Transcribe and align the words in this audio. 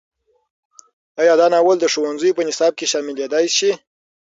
ایا 1.21 1.33
دا 1.41 1.47
ناول 1.53 1.77
د 1.79 1.85
ښوونځیو 1.93 2.37
په 2.37 2.43
نصاب 2.49 2.73
کې 2.79 2.85
شاملېدی 2.91 3.47
شي؟ 3.57 3.71